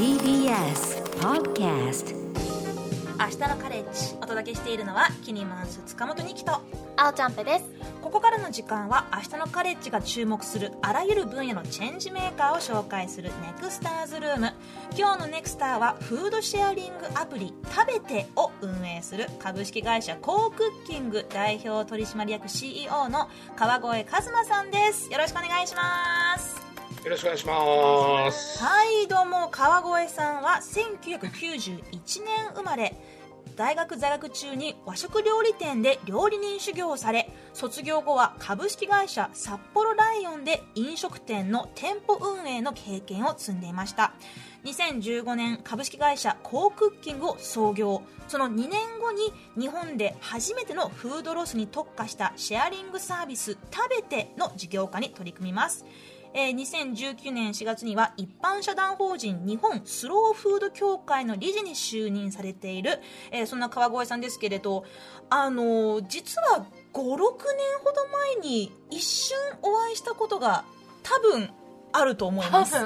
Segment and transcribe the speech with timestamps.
[0.00, 2.14] TBS Podcast
[3.18, 6.52] 明日のカレッジお届けしているのはキニマンス塚本二希と
[6.96, 7.66] あおちゃんぺです。
[8.00, 14.54] ここからの時間は明日のカレッジが注目するあらゆる分野のチェンジメーカーを紹介するネクスターズルーム。
[14.96, 25.12] 今日のネクスターはフードシェアリングアプリ食べてを運営する株式会社コークッキング代表取締役 CEO の川越和馬さんです。
[25.12, 26.49] よろしくお願いします
[27.04, 28.62] よろしくお願いします。
[28.62, 32.94] はいどうも川越さんは1991年生まれ。
[33.56, 44.12] 大学在学中に和食料理店で料理人修行をされ卒業後は株式会社札幌ライオンで飲食店の店舗運営の経験を積んでいました。
[44.64, 48.02] 2015年株式会社コークッキングを創業。
[48.28, 48.70] その2年
[49.00, 55.86] 後に日本で初めてのフードロスに特化したシェアリングサービス食べての事業化に取り組みます。
[56.34, 63.00] えー2019年4月には一般社団法人日本スローフード協会の理事に就任されている、
[63.30, 64.84] えーそんな川越さんですけれど、
[65.28, 67.08] あのー実は56年
[67.84, 70.64] ほど前に一瞬お会いしたことが
[71.02, 71.50] 多分
[71.92, 72.76] あると思います。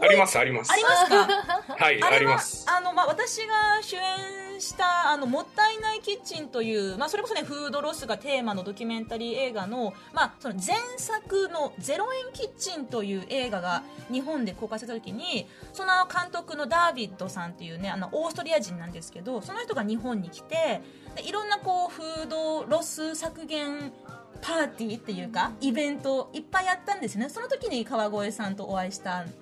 [0.00, 0.72] ありますあります。
[0.72, 1.26] ありますか？
[1.78, 2.66] はいあります。
[2.68, 20.82] あの、まあ、私が主演した、あの、もったいないキッチンという、まあ、それこそね、フードロスがテーマのドキュメンタリー映画の、まあ、その前作のゼロ円キッチンという映画が日本で公開された時に、その監督のダービッドさんっていうね、あの、オーストリア人なんですけど、その人が日本に来て、
[21.14, 23.92] でいろんなこう、フードロス削減
[24.40, 27.28] パーティーっていうか、イベントいっぱいやったんですよね。
[27.28, 29.32] その時に川越さんとお会いしたん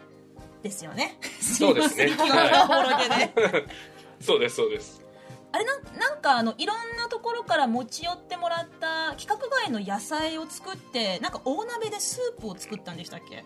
[0.62, 1.18] ですよね。
[1.40, 3.66] そうですね いません気がおぼろげで。
[4.20, 5.02] そうですそうです。
[5.52, 13.44] あれなんなんかあのいろんなところから持ち寄ってもらった規格外の野菜を作ってなんか大鍋でスープを作ったんでしたっけ？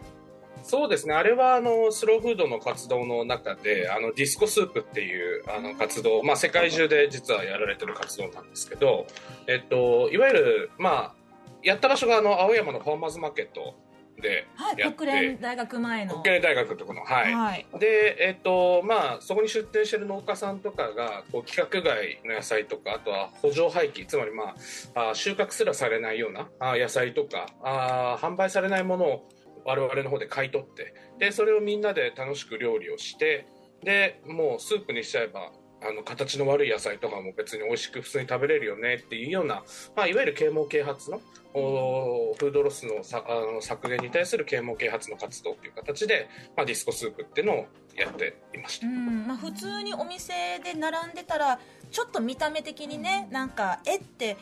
[0.63, 1.15] そうですね。
[1.15, 9.07] あれはあのスローフードの活動の中であのディスコスープっていうあの活動、まあ世界中で実はやられてる活動なんですけど、
[9.47, 11.20] えっといわゆるまあ
[11.63, 13.75] やった場所があの青山のファーマーズマーケット
[14.21, 16.15] ではいやって、国連大学前の。
[16.21, 17.35] 国連大学ってところのはい。
[17.35, 17.67] はい。
[17.79, 24.55] で、えっとまあ、そこに出店してる農家さんとかがこう規格外の野菜とかあとは圃場廃棄つまり、ま
[24.95, 29.29] あ、あ収穫すらされないようなあ野菜とかあ販売されないものを
[29.65, 33.47] 我々の方で買い取ってでそれをみんなで楽しく料理をして
[33.83, 35.53] でもうスープにしちゃえば
[35.83, 39.63] あの形の悪い野菜とかも別に美味しく普通に食べれるよねっていうような、
[39.97, 41.21] まあ、いわゆる啓蒙啓発の
[41.55, 48.87] おフードロスのさあの削減に対する啓蒙啓発の活動っていう形で、まあ、ディスコスープっていうのをやっていました。
[48.87, 51.59] うんまあ、普通にお店で並んでたら
[51.91, 54.37] ちょっと見た目的にねなんかえって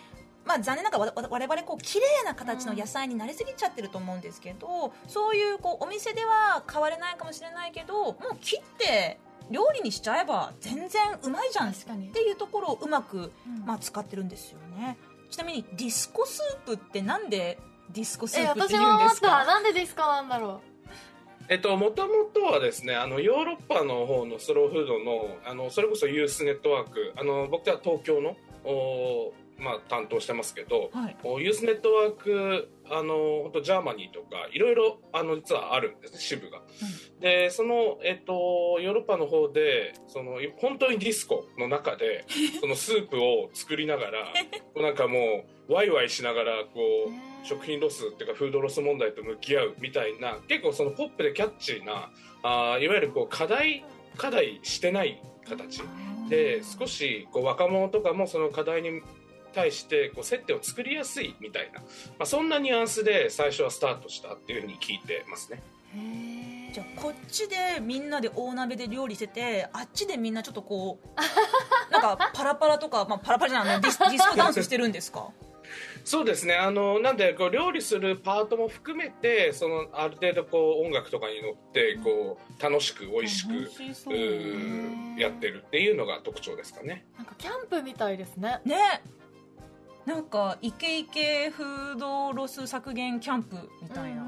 [0.44, 9.19] まあ、残念ながらわわ我々こう綺麗な形の野菜になりすぎちゃってると思うんですけど、そういうこうお店では買われないかもしれないけどもう切って
[9.50, 11.75] 料理にしちゃえば全然うまいじゃんっ
[12.12, 13.64] ていうところをうまく、うん。
[13.66, 14.97] まあ、使ってるんですよね。
[15.31, 17.59] ちなみにディスコスープってなんで
[17.91, 19.44] ディスコスえープって私言うんですも思った。
[19.44, 20.60] かなんでディスコなんだろ
[21.50, 31.16] えっと、もともとはですね、あの、ヨーロッパの方のスローフードの、あの、それこそユースネットワーク、あの、僕は東京の、おまあ、担当してますけど、はい。
[31.24, 36.62] おユースネットワーク、あの、本当 Germany とか、いろいろ、あの、実はあるんですね、支部が。
[37.20, 42.24] で、その、えっと、ヨーロッパの方で、その、本当にディスコの中で、
[42.60, 44.32] そのスープを作りながら、
[44.76, 52.10] なんかもう、ワイワイしながら、こう、食品ロスっていうかフードロス問題と向き合うみたいな結構そのポップでキャッチーな
[52.42, 53.84] あーいわゆるこう課題
[54.16, 55.82] 課題してない形。
[56.28, 59.00] で少しこう若者とかもその課題に
[59.53, 61.86] 対してこう接点を作りやすいみたいな、ま
[62.20, 65.62] あ、そんなニュアンスで最初はスタートしたっていうふうに聞いてますね。
[66.72, 71.09] じゃあこっちでみんなで大鍋で料理しててあっちでみんなちょっとこう
[71.91, 75.31] なんかパラパラとか、まあ、パラパラじゃないディス ディスコダンスしてるんですか？
[76.04, 76.54] そうですね。
[76.54, 83.53] あのなんでこう料理するパートも含めてそのある程度こう音楽とかに乗ってこう楽しく美味しく、
[85.21, 87.04] やってるっていうのが特徴ですかね。
[87.18, 88.60] なんかキャンプみたいですね。
[88.65, 89.03] ね
[90.09, 94.25] なんかイケイケフードロス削減キャンプみたいな、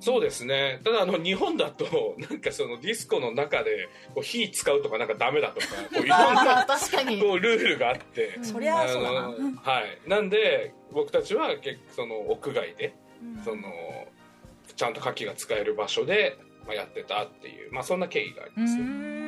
[0.00, 0.80] そうですね。
[0.82, 7.20] ただあの日本だと なんかそのディスコの中でこう火使うとかなんかダメだとかこう いろんあなー確かに。
[7.20, 8.44] こうルールがあって、うん。
[8.44, 9.28] そりゃそうだな、
[9.62, 10.08] はい。
[10.08, 12.92] なんで僕たちは結構その屋外で
[13.22, 13.44] うん。
[13.44, 13.62] その
[14.74, 18.76] ちゃんと火器が使える場所で、まあ、やってたっていう、まあ、そんな経緯がありうます。
[18.78, 19.19] ね。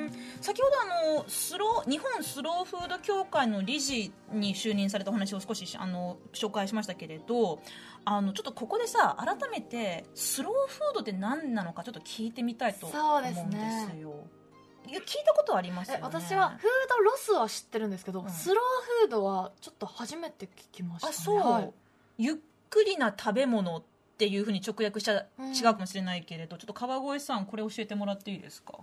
[0.43, 7.61] 先ほどあのスロー日本スローフード協会の理事に就任されたお話を少しあの紹介しましたけれど
[8.05, 13.47] あのちょっとここでさ改めてスローフードって何なのかちょっと聞いてみたいと思うんですよ。
[13.51, 13.93] すね。
[14.89, 16.01] いや聞いたことありますね。
[16.03, 18.31] 私はフードロスは知ってるんですけど、うん。
[18.31, 18.59] スロー
[19.03, 21.73] フードはちょっと初めて聞きました、ね、あそう、はい。
[22.19, 22.35] ゆっ
[22.69, 23.83] くりな食べ物っ
[24.19, 25.53] ていうふうに直訳しちゃうん。
[25.55, 28.81] 違うかもしれないけれど、ちょっと川越さんこれ教えてもらっていいですか？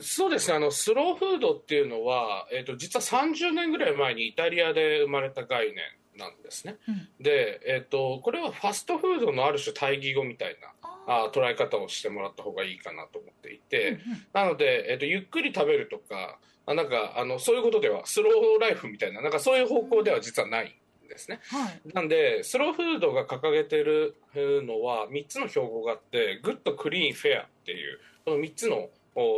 [0.00, 0.56] そうですね。
[0.56, 5.76] あのスローフードっていうのは、えー、と実は30年ぐらい前にイタリアで生まれた概念
[6.16, 7.08] なんですね、うん。
[7.20, 14.26] で、えー、とこれはファストフードのある種対義語みたいなああ捉え方をしてもらった方がいいかなと思っていて、うんうん。
[14.32, 20.74] なので、えー、とゆっくり食べるとかあなんかあのそういうことではスローライフみたいななんかそういう方向では実はない
[21.04, 21.40] んですね。
[21.50, 21.80] はい。
[21.92, 28.90] なんでスローフードが掲げてるのは3つの標語があって good clean fair っていうこの3つのお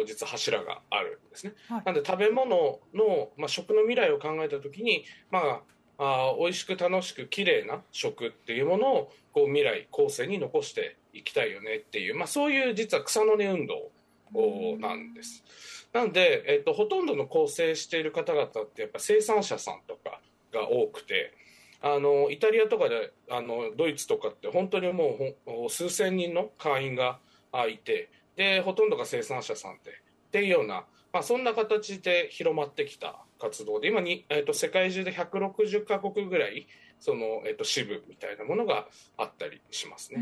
[0.07, 5.61] 実は柱があるんですね、はいなんで食べ物の、まあ、食の未来を考えた時にまあ
[5.99, 13.91] あー美味しく楽しく綺麗な食っていうものをこう未来後世に残していきたいよねっていう、まあ、そういう実は草の根運動
[14.35, 15.45] おなんです。
[15.93, 20.21] なんで、えっと、ほとんどの構成している方々ってやっぱ生産者さんとか
[20.53, 21.33] が多くて
[21.81, 27.19] あのイタリアとかであのドイツとかって本当にもう数千人の会員が
[27.53, 29.95] あいてでほとんどが生産者さんでっ
[30.31, 36.67] ていうような、まあ、そんな形で広まってきた活動で今に、えっと、世界中で160カ国ぐらい
[36.99, 38.87] その、えっと、支部みたいなものが
[39.19, 40.21] あったりしますね。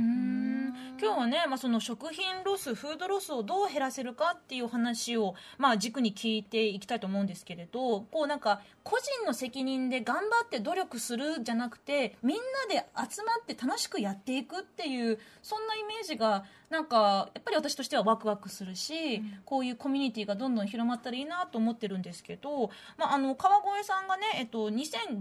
[1.00, 25.21] 今日はね、まあ、その食品ロスフードロスをどう減らせるかっていう話を、まあ、軸に聞いていきたいと思うんですけれどこうなんか個人の責任で頑張って努力するじゃなくてみんなで集まって楽しくやっていくっていうそんなイメージがなんかやっぱり私としてはワクワクするし、こういうコミュニティがどんどん広まったらいいなと思ってるんですけど、まあ、あの川越さんがね、えっと、2018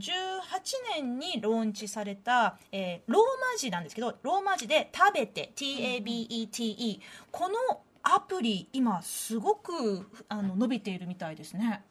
[0.95, 6.99] 年にローンチされた、えーローマ字なんですけどローマ字で「食べて」TABETE
[7.31, 11.83] このアプリ今すごくあの伸びているみたいですね。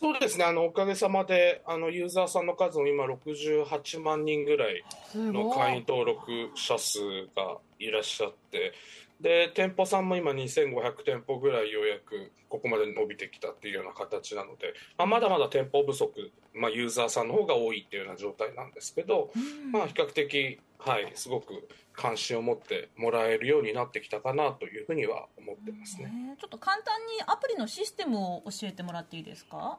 [0.00, 0.44] そうですね。
[0.44, 6.98] あのおかげさまであのユーザーさんの数も今68万人ぐらいすの会員登録者数
[7.36, 8.72] がいらっしゃって
[9.20, 19.30] で店舗さんも今2500店舗ぐらいようやくここまで伸びてきたっていうような形なので、まあ、まだまだ店舗不足、まあ、ユーザーさんの方が多いっていうような状態なんですけど、
[19.72, 26.04] まあ、比較的、はい、すごく関心を持ってもらえるようになってきたかなというふうには思ってますね。
[26.04, 29.78] ねちょっと簡単にアプリのシステムを教えてもらっていいですか？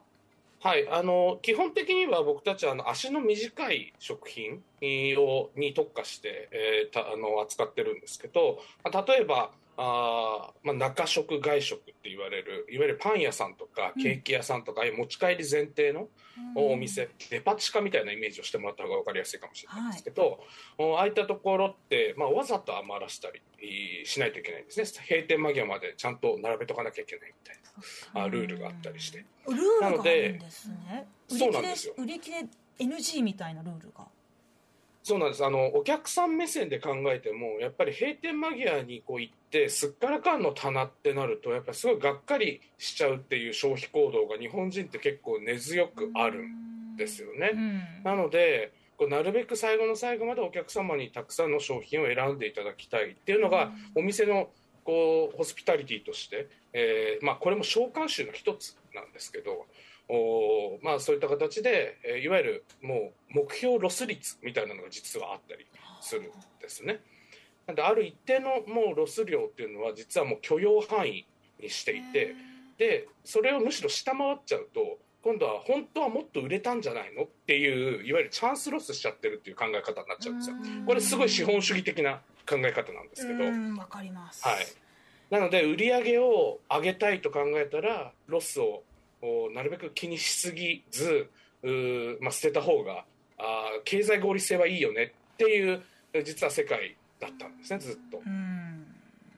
[1.42, 4.62] 基本的には僕たちはあの足の短い食品
[5.18, 14.02] をに特化して、えーたあの扱ってるんですけど、まあ例えばあー、まあ、中食外食って言われるいわゆるパン屋さんとかうん。
[14.02, 16.08] ケーキ屋さんとか、持ち帰り前提の
[16.54, 20.40] お店、デパ地下みたいなイメージをしてもらった方が分かりやすいかもしれないんですけど、
[20.78, 25.06] おああいったところって、まあ、わざと余らしたりえーしないといけないんですね。
[25.08, 27.56] 閉店間際までちゃんと並べとかなきゃいけないみたい
[28.14, 28.24] な。
[28.24, 29.24] あルールがあったりして。
[29.46, 29.98] ルールがある
[30.34, 31.06] んですね。
[31.30, 31.94] 売りそう切れなんですよ。
[31.96, 32.46] 売り切れ
[32.78, 34.06] NG みたいなルールが
[35.02, 35.44] そうなんです。
[35.44, 47.50] あのお客さん目線で考えてもやっぱり閉店間際にこう行ってすっからかんの棚ってなるとやっぱりすごいがっかりしちゃうっていう消費行動が日本人って結構根強くあるんですよね。
[47.52, 47.82] うん。
[48.04, 54.50] なのでこうなるべく最後の最後までお客様にたくさんの商品を選んでいただきたいっていうのがお店の
[54.84, 59.66] こうホスピタリティとして、えーまあ、これも商慣習の一つなんですけど
[60.08, 65.66] おーまあ、そういった形で、えーいわゆるもう目標ロス率みたいなのが実はあったり
[66.00, 66.24] するん
[66.60, 67.00] ですね。
[67.66, 71.26] なんである一定のもうロス量っていうのは実はもう許容範囲
[71.60, 72.34] にしていて
[72.76, 80.56] でそれをむしろ下回っちゃうと今度は本当はもっと売れたんじゃないのっていういわゆるチャンスロスしちゃってるっていう考え方になっちゃうんですよ。
[80.84, 83.44] これすごい資本主義的な考え方なんですけど。
[83.44, 84.66] うんわかりますはい、
[85.30, 88.82] なので売り上げを上げたいと考えたらロスを
[89.22, 91.30] おなるべく気にしすぎず
[92.20, 93.04] まあ、捨てた方が
[93.38, 95.80] あー経済合理性はいいよねっていう
[96.24, 98.20] 実は世界だったんですねずっと。
[98.24, 98.62] うん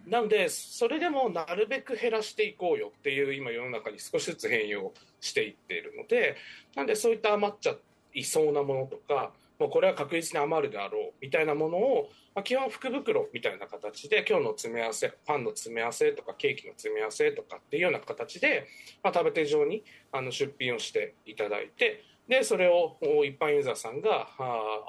[0.06, 6.36] なのでそれでもなるべく減らしていこうよっていう今世の中に少しずつ変容していっているので
[6.76, 7.74] なんでそういった余っちゃ
[8.12, 18.66] いそうなものとかもうこれは確実に余るであろうみたいなものを、まあ、基本福袋みたいな形で今日の詰め合わせパンの詰め合わせとかケーキの詰め合わせとかっていうような形で、
[19.02, 24.28] まあ、食べ手上にあの出品をしていただいてでそれをお一般ユーザーさんが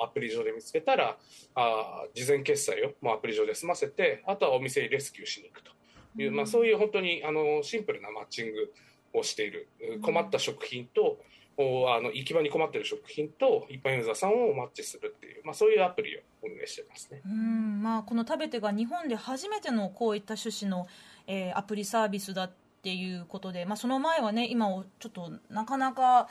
[0.01, 1.17] アプリ上で見つけたら
[1.53, 5.71] あー事前決済をもうアプリ上で済ませてあとはお店にレスキューしに行くと
[6.17, 8.73] いう、まあ、そういう本当にあのシンプルなマッチング
[9.13, 9.67] をしている
[10.01, 11.17] 困った食品とお
[11.57, 17.21] あの行き場に困っている食品と一般ユーザーさんをマッチするっていう、まあ、そういうアプリを運営してますね。
[17.25, 20.87] うんまあ、この食べてが日本で初めてのこういった趣旨の、
[21.27, 22.51] えーアプリサービスだっ
[22.83, 24.67] ていうことで、まあ、その前はね今
[24.99, 26.27] ちょっとなかなか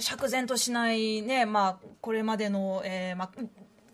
[0.00, 3.30] 釈然としないね、まあ、これまでの、えーまあ、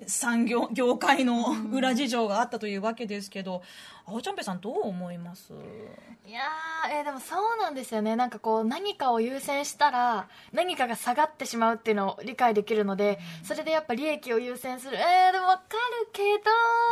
[0.09, 3.63] 産業業界の裏事情があったというわけですけど、
[4.07, 5.53] 青ちゃんぺさんどう思います？
[5.53, 8.17] いやー、えーでもそうなんですよね。
[8.17, 14.97] なんかこう何かを優先したら何かが下がってしまうっていうのを理解できるので、それでやっぱ利益を優先する。
[14.97, 15.63] えー、でも分か
[16.01, 16.45] るけど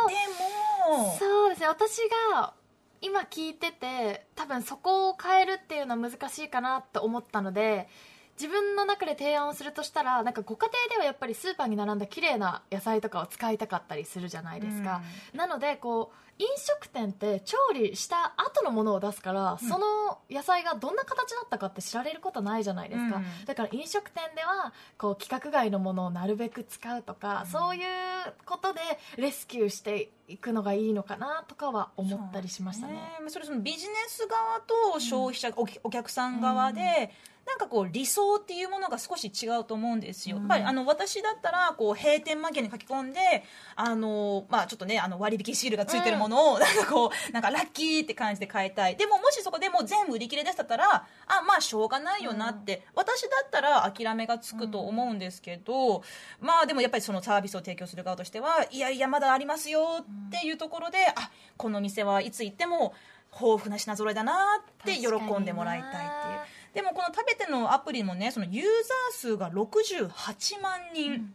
[0.07, 0.15] で
[1.01, 1.67] もそうですね。
[1.67, 1.97] 私
[2.31, 2.53] が
[3.01, 7.87] 今聞いてて多分そこを変えるっていうのは難しいかなと思ったので
[8.39, 15.01] 自分の中で提案をするとしたらなんかご家庭ではやっぱりスーパーに並んだ綺麗な野菜とかを使いたかったりするじゃないですか、
[15.33, 23.45] なのでこう飲食店って調理した後のものを出すから、その野菜がどんな形だったかって知られることないじゃないですか、うん。
[23.45, 27.83] だから飲食店ではこう規格外のものをなるべく使うとか、そういう
[28.45, 28.81] ことで
[29.17, 32.99] レスキューしていくのがいいのかなとかは思ったりしましたね。
[33.25, 34.59] そそれそのビジネス側
[34.93, 37.11] と消費者、おお客さん側で、
[37.47, 40.43] なんかこう理想っていうものが少し違うと思うんですよ、うん。
[40.43, 43.19] やっぱりあの私だったらこう閉店間際に書き込んで
[43.75, 48.95] あの、まあ、ちょっとねあの割引シールがついてるものを、なんかこうなんかラッキーって感じで買いたい。
[48.95, 51.05] でももしそこでもう全部売り切れでしたったらあ
[51.47, 56.03] まあしょうがないよなって、私だったら諦めがつくと思うんですけど、
[56.41, 62.93] まあでもやっぱりそのサービスを提供する側としてはいやいやまだありますよっていうところで、あこの店はいつ行っても
[63.33, 65.07] 豊富な品揃えだなって喜
[65.39, 71.33] んでもらいたいっていうでもこの食べてのアプリもねそのユーザー数が68万人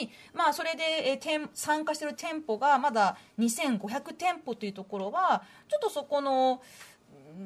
[0.00, 6.60] に、まあそれで、えー店参加してる店舗がまだ2500店舗というところはちょっとそこの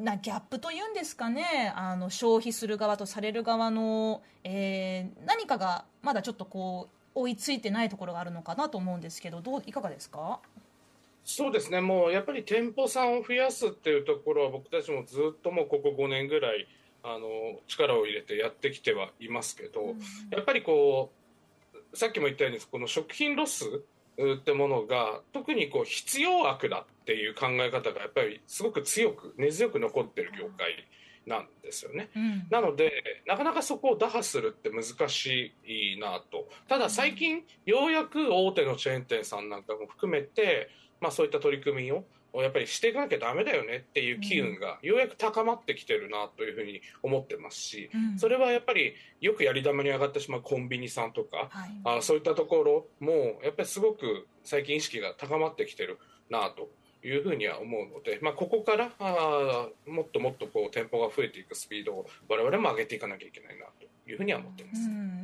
[0.03, 10.39] なギャップというんですかねあの消費する側とされる側の、えー何かがまだちょっとこう追いついてないところがあるのかなと思うんですけどどういかがですか？
[11.25, 16.67] そうですね、もうやっぱり店舗さんを増やすっていうところは、僕たちもずっともうここ5年ぐらい
[17.03, 19.95] あの力を入れてやってきてはいますけど、
[20.31, 21.11] やっぱりこ
[21.93, 23.65] う、さっきも言ったように、この食品ロス
[24.35, 30.87] ってものが、特にこう必要悪だっていう考え方が、やっぱりすごく強く、根強く残ってる業界
[31.27, 32.11] なんですよね。
[32.15, 36.49] うんなので、なかなかそこを打破するって難しいなと。
[36.69, 40.69] ただ最近、ようやく大手のチェーン店さんなんかも含めて、
[41.01, 48.19] まあそういった取り組みを、やっぱりしていかなきゃダメだよねっていう機運がようやく高まってきてるなというふうに思ってますし、うん。
[48.19, 51.99] それはやっぱりよくやり玉に上がってしまうコンビニさんとか、はい。
[51.99, 55.99] あそういったところもやっぱりすごく最近意識が高まってきてる
[56.31, 56.71] なと
[57.07, 64.81] いうふうには思うので、まあ、ここからあーもっともっとこう店舗が増えていくスピードを我々も上げていかなきゃいけないなというふうには思っています。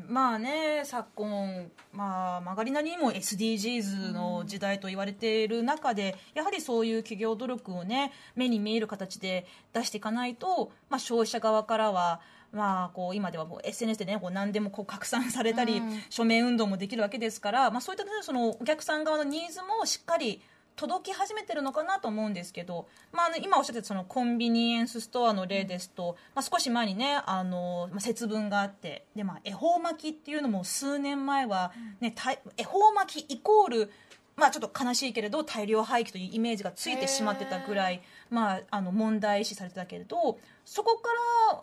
[0.09, 12.21] うん、まあね昨今、まあ、曲がりなりにも SDGs の時代と言われている中で、やはりそういう企業努力をね目に見える形で出していかないと、まあ、消費者側からは
[12.53, 16.03] まあ、こう今ではもう SNS で、ね、こう何でもこう拡散されたり、うん。
[16.09, 20.41] 署名運動もできるわけですから、まあ、そういった、ね、そのお客さん側のニーズもしっかり
[20.79, 33.91] 届き始めてるのかなと思うんですけど、まあ、あの今おっしゃってたそのコンビニエンスストアの例ですと、まあ、少し前にねあの、まあ、節分があってで、まあ、恵方巻きっていうのも数年前は、ね、た恵方巻きイコール
[34.37, 41.09] まあ、ちょっと悲しいけれど大量廃棄というイメージがついてしまってたぐらい、まあ、あの問題視されてたけれどそこか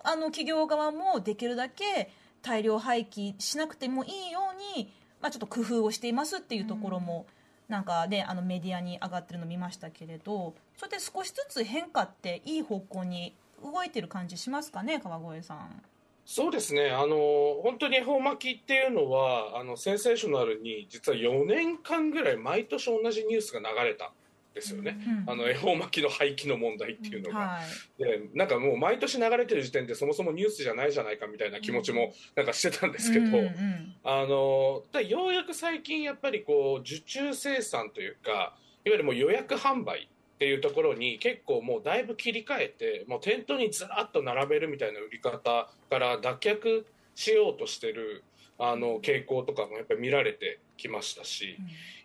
[0.03, 4.39] らあの企業側もできるだけ大量廃棄しなくてもいいよ
[4.75, 4.91] うに、
[5.21, 7.25] まあ、ちょっと工夫をしていますっていうところも、
[7.67, 15.83] なんかねあのメディアに上がってるの見ましたけれどそれで少しずつ変化っていい方向に動いてる感じしますかね川越さん。
[16.25, 17.17] そうですね、あの
[17.61, 24.11] 本当に恵方巻きっていうのはあのセンセーショナルに実は4年間ぐらい毎年同じニュースが流れた
[24.55, 24.97] ですよね、
[25.27, 25.29] うん。
[25.29, 27.39] あの恵方巻きの廃棄の問題っていうのが。
[27.39, 27.59] は
[27.99, 28.03] い。
[28.03, 46.85] でなんかもう毎年流れてる時点でそもそもニュースじゃないじゃないかみたいな気持ちもなんかしてたんですけど、うんうんあのだようやく最近やっぱりこう受注生産というかいわゆるもう予約販売っていうところに結構もうだいぶ切り替えてもう店頭にずらっと並べるみたいな売り方から脱却
[47.15, 48.23] しようとしてる
[48.57, 51.57] あの傾向とかもやっぱり見られてきましたし、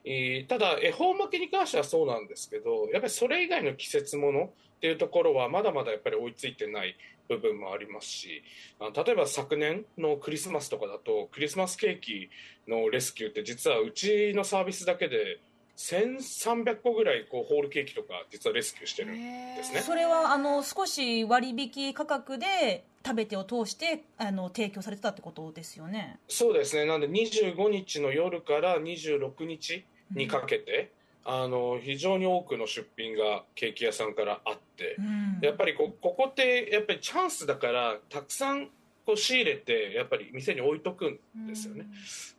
[0.05, 4.49] えーただ恵方巻きに関してはそうなんですけどやっぱりそれ以外の季節ものっ
[4.81, 6.97] ていうところはまだまだやっぱり追いついてない
[7.29, 8.43] 部分もありますし
[8.81, 12.31] あの例えば昨年のクリスマスとかだとクリスマスケーキ
[12.67, 15.39] のレスキューって実はうちのサービスだけで
[15.77, 19.15] 1300個ぐらいこうホールケーキとか実はレスキューしてるん
[19.57, 19.81] ですね。
[19.81, 26.19] それはあの少し割引価格で食べてを通してあの提供されてたってことですよね？
[26.29, 26.85] そうですね。
[26.85, 30.93] なんで25日の夜から26日にかけて、
[31.25, 35.39] あの非常に多くの出品がケーキ屋さんからあってう、ん。
[35.43, 38.69] やっぱりこここってやっぱりチャンスだからたくさん
[39.07, 41.87] こう仕入れてやっぱり店に置いとくんですよね。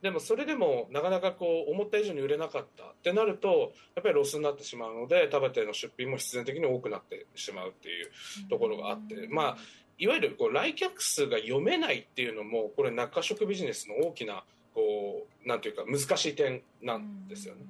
[0.04, 8.12] でもそれでもなかなかこう思った以上に売れなかったってなるとやっぱりロスになってしまうので食べての出品も必然的に多くなってしまうっていう
[8.50, 9.58] ところがあって、まあ
[9.98, 14.44] いわゆるこう来客数が読めないっていうのもこれ中食ビジネスの大きな
[14.74, 17.62] こうなんていうか難しい点なんですよね。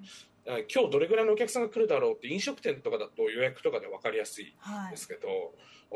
[0.74, 5.54] 今日どれぐらいのお客さんが来るだろうって飲食店とかだと予約とかで分かりやすいはいですけど、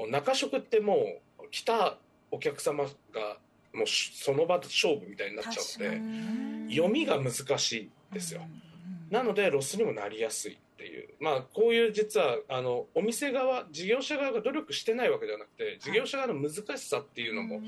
[0.08, 1.98] 中食ってもう来た
[2.32, 3.38] お客様が
[3.74, 8.41] もうその場で勝負みたいになっちゃうのでうん読みが難しいですよ。
[9.10, 10.58] なのでロスにもなりやすい
[11.53, 17.62] こういう実はあのお店側事業者側が努力してないわけではなくて事業者側の難しさっていうのも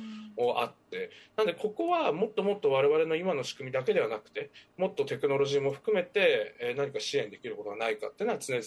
[0.60, 0.87] あって
[1.36, 8.64] なのでここはもっともっと我々の今の仕組みだけではなくてもっとテクノロジーも含めて、えー何か支援できることがないかっていうのは常々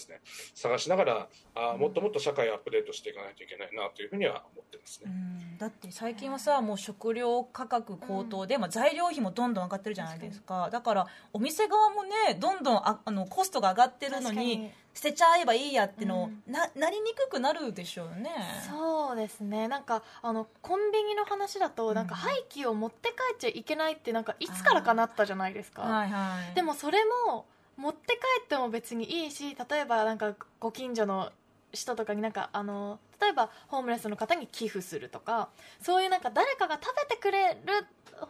[0.53, 5.13] 探しながらあーもっともっと社会をアップデートしていかないといけないなというふうには思ってますうね。
[5.13, 5.57] ん。
[5.57, 10.69] だって最近はさもう食料価格高騰で、まあ、材料費もどんどん上がってるじゃないですか。
[10.71, 16.53] だからお店側もねどんどんああのコストが上がってるのに捨てちゃえばいいやっての、うん。
[16.53, 18.31] ななりにくくなるでしょうね。
[18.69, 19.67] そうですね。
[19.67, 21.95] なんかあのコンビニの話だと、うん。
[21.95, 26.55] なんか廃棄を持って帰っちゃいけないってなんかいつからかなったじゃないですか、はいはい。
[26.55, 27.45] でもそれも
[27.77, 31.31] 持って帰っても別にいいし例えばなんかご近所の
[31.73, 35.49] 人とかになんかあの例えばホームレスの方に寄付するとか
[35.81, 37.85] そういうなんか誰かが食べてくれる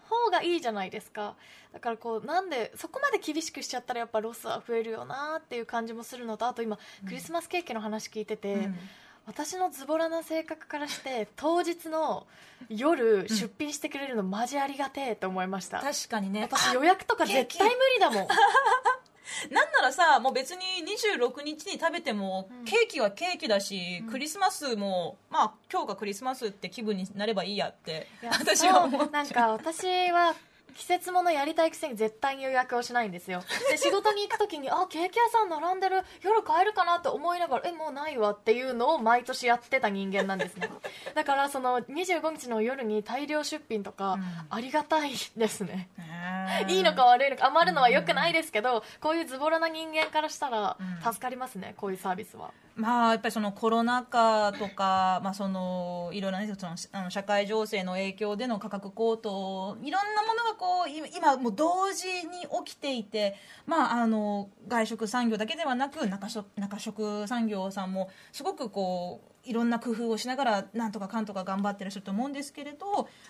[0.10, 1.36] 方がいいじゃないですか。
[1.74, 8.80] だからこうなんでそこまで厳しくしちゃったらやっぱロスは増えるよなっていう感じもするのとあと今クリスマスケーキの話聞いてて、うん。
[9.28, 12.26] 私のズボラな性格からして当日の
[12.70, 16.42] 夜出品してくれるのマジありがてえと思いました、確かにね。
[16.52, 18.28] 私予約とか絶対無理だもん
[19.52, 22.66] なんならさもう別に26日に食べても、うん。
[22.66, 24.12] ケーキはケーキだし、うん。
[24.12, 28.08] クリスマスもまあ今日がクリスマスって気分になればいいやって
[28.40, 30.36] 私は思うなんか私は
[30.72, 33.44] 季節ものやりたいくせに絶対に予約をしないんですよ。
[33.70, 36.04] で 仕事に行く時にあケーキ屋さん並んでる。
[36.22, 40.70] 夜買えるかなって思いながらえもうないわっていうのを毎年やってた人間なんですね。
[41.14, 44.24] だからその25日の夜に大量出品とか、うん。
[44.50, 45.90] ありがたいですね。
[45.98, 51.14] ねいいのか悪いのか余るのは良くないですけど、こういうズボラな人間からしたらうん。
[51.14, 52.52] 助かりますね、こういうサービスは。
[52.82, 63.36] まあやっぱりそのコロナ禍とか、まあ、そのいろいろな、ね、そのあの社会情勢の影響での価格高騰いろんなものがこう今もう同時に起きていて、
[63.68, 72.86] まあ、あの外食産業だけではなく中食中食産業さんもすごくこういろんな工夫をしながらなんとかかんとか頑張ってらっしゃると思うんですけれど、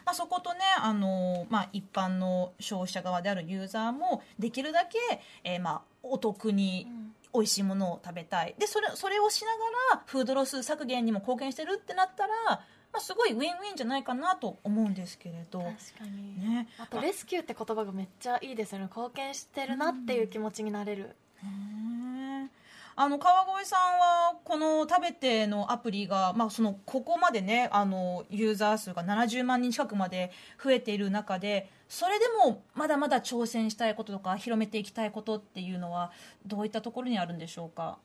[0.06, 4.98] まあ、そことねあの、まあ、一般の消費者側であるユーザーもできるだけ、
[5.44, 6.88] えーまあ、お得に
[7.34, 8.56] 美味しいものを食べたい。
[8.58, 9.52] でそれそれをしな
[9.92, 12.62] がらフードロス削減にも貢献してるってなったら、ま
[12.94, 15.60] あ、すごいウィンウィンじゃないかなと思うんですけれど。
[15.60, 18.86] 確かに、ね、あとレスキューって言葉がめっちゃいいですよね。
[18.86, 22.61] 貢献してるなっていう気持ちになれる、へー
[22.96, 30.32] あの川越さんはこの食べてのアプリが、まあ、そのここまでねあのユーザー数が70万人近くまで
[30.64, 36.12] 増えている中でそれでもまだまだ挑戦したいこととか広めていきたいことっていうのは
[36.46, 37.98] どういったところにあるんでしょうか？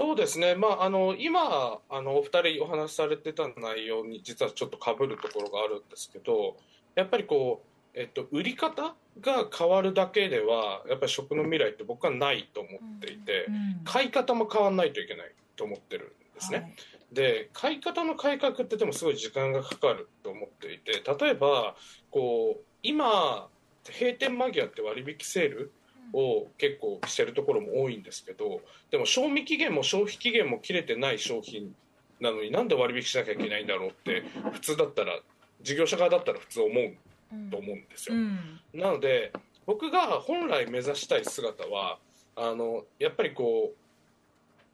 [0.00, 6.56] そうですね、まあ、あの今あの、お二人お話しされてた内容に実はちょっとかぶるところがあるんですけど、
[6.94, 7.67] やっぱりこう、
[7.98, 13.80] えっと、売り方が変わるだけでは、やっぱり食の未来って僕はないと思っていて、うん。
[13.84, 16.58] 買い方も変わらないといけないと思ってるんですね。
[16.58, 16.74] はい。
[17.12, 21.74] で買い方の改革ってでもすごい時間がかかると思っていて例えば
[22.10, 23.48] こう今
[23.86, 25.72] 閉店間際って割引セール
[26.12, 31.74] を結構してるところも多いんですけどでも賞味期限も消費期限も切れてない商品
[32.20, 35.18] なのになんで割引しなきゃいけないんだろうって普通だったら
[35.62, 36.98] 事業者側だったら普通思ううん
[37.50, 38.16] と思うんですよ。
[38.16, 38.60] うん。
[38.74, 39.32] なので
[39.66, 41.98] 僕が本来目指したい姿は
[42.36, 43.72] あのやっぱりこ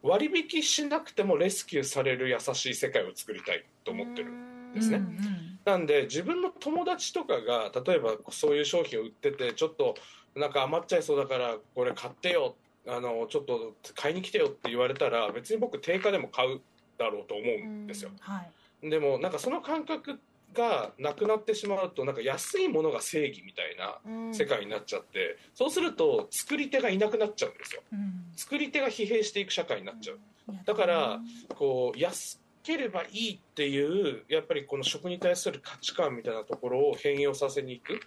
[0.03, 4.31] う割引しなくてもレスキューされる優しい世界を作りたいと思ってる
[4.73, 4.97] ですね。
[4.97, 9.95] うんうんなんで自分の友達とかが例えばそういう商品を売っててちょっと
[10.35, 12.55] なんか余っちゃいそうだからこれ買ってよ
[12.87, 16.61] あのちょっと買いに来てよって言われたら別に僕定価でも買う
[16.99, 18.11] だろうと思うんですよ。
[18.19, 18.43] は
[18.83, 18.89] い。
[18.89, 20.19] でもなんかその感覚
[20.55, 24.33] がなくなってしまうとなんか安いものが正義みたいなうん。
[24.33, 27.81] 世界になっちゃってそうすると作り手がいなくなっちゃうんですよ。
[27.91, 28.25] うん。
[28.35, 30.19] 作り手が疲弊していく社会になっちゃう。
[30.65, 31.19] だから
[31.55, 37.93] こう安ければいいっていうやっぱりこの食に対する価値観みたいなところを変容させにいく。
[37.93, 37.99] うん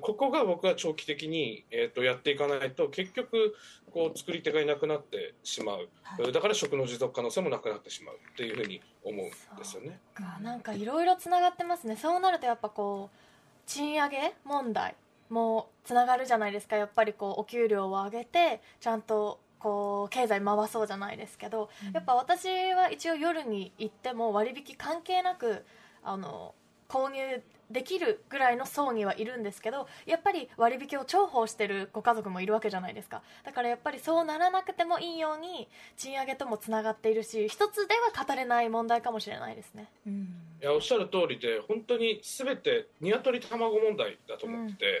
[0.00, 3.54] ここが僕は長期的に、えー、とやっていかないと結局
[3.92, 6.32] こう作り手がいなくなってしまう、はい。
[6.32, 10.00] だから食の持続可能性もなくなってしまうっていうふうに思うんですよね。
[10.14, 10.38] か。
[10.40, 11.96] なんかいろいろつながってますね。
[11.96, 13.18] そうなるとやっぱこう
[13.66, 14.94] 賃上げ問題
[15.28, 16.76] もつながるじゃないですか。
[16.76, 21.92] やっぱりこうお給料を上げてちゃんとこう経済回そうじゃないですけど、うん。
[21.92, 25.64] やっぱ私は一応夜に行っても割引関係なく
[26.02, 26.54] あの
[26.88, 33.22] 購入できるぐらいの層にはいるんですけどやっぱり割引を重宝してるご家族もいるわけじゃないですか。
[33.44, 35.66] だからやっぱりそうならなくてもいいように
[35.96, 39.88] 賃上げともつながっているし一つでは語れない問題かもしれないですね。
[40.06, 40.28] うん。
[40.62, 44.92] いやおっしゃる通りで本当に全て鶏卵問題だと思ってて、だ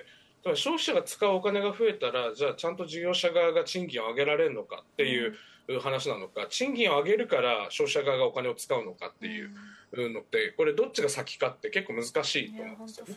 [0.46, 5.34] から消費者が使うお金が増えたらじゃあちゃんと事業者側が賃金を上げられるのかっていう
[5.80, 9.50] 話なのか、賃金を上げるから消費者側がお金を使うのかっていう
[10.12, 13.14] のってこれどっちが先かって結構難しいと思うんですよね。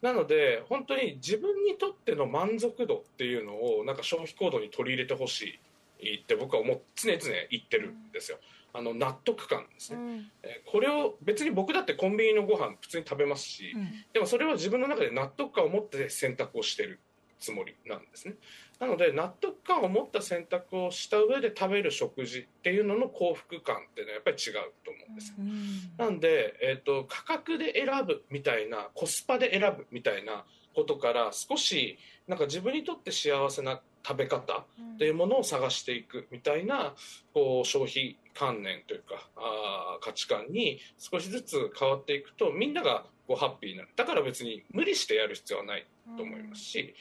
[0.00, 5.60] なので本当に自分にとっての満足度っていうのをなんか消費行動に取り入れてほし
[6.00, 8.38] いって僕は思っ常々言ってるんですよ。
[8.72, 10.32] あの納得感ですね、うん。
[10.42, 13.88] えーこれを別に僕だってコンビニのご飯普通に食べますし、うん。
[14.12, 17.00] でもそれは自分の中で納得感を持って選択をしてる
[17.40, 18.34] つもりなんですね。
[18.78, 24.54] なので納得感を持った選択をした上で食べる食事っていうのの幸福感っていうのはやっぱり違う
[24.84, 25.90] と思うんです、うん。
[25.98, 36.94] なんで、えっと価格で選ぶみたいなコスパで選ぶみたいなことから少しなんか自分にとって幸せな食べ方っていうものを探していくみたいな
[37.34, 43.88] こう消費観念というかあー価値観に少しずつ変わっていくとみんながこうハッピーになる。
[43.94, 45.86] だから別に無理してやる必要はない
[46.16, 46.94] と思いますし、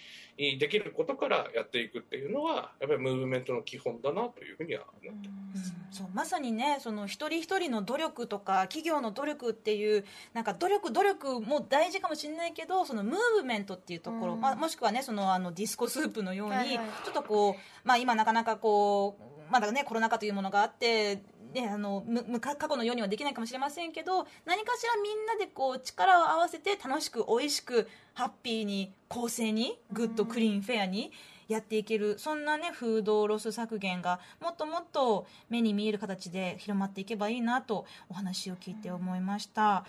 [0.58, 5.74] できることからやっていくっていうのはやっぱりムーブメントの基本だなというふうには思ってます。
[5.74, 21.24] うんそうまさにねその一人一人の努力とか企業の努力っていうなんか努力努力も大事かもしれないけどそのムーブメントっていうところ、うんまあ、もしくはねそのあのディスコスープのように、はいはいちょっとこう、まあ、今なかなかこうまだねコロナ禍というものがあって。
[21.54, 31.12] ね、あのむか過去のようにはできないかもしれませんけど何かしらみんなでこう力を合わせて楽しく美味しくハッピーに公正に good clean fair に
[31.48, 39.84] やっていけるそんなねフードロス削減がもっともっと目に見える形で広まっていけばいいなとお話を聞いて思いました、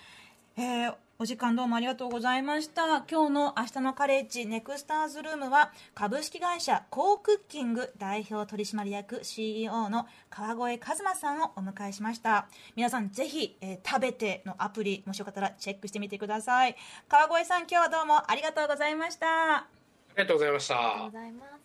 [0.57, 3.03] えーお時間どうもありがとうございました。
[3.03, 12.49] 今日の明日のカレッジネクスターズルームは株式会社コークッキング代表取締役 CEO の川越和馬さんをお迎えしました。
[12.75, 16.75] 皆さんぜひ、えー食べてのアプリもしよかったらチェックしてみてください。
[17.07, 19.57] 川越さん今日はどうもありがとうございました。
[19.57, 19.67] あ
[20.17, 20.75] りがとうございました。
[20.75, 21.60] ありがとうございます